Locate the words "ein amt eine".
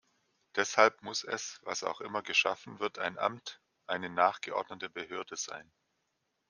2.97-4.09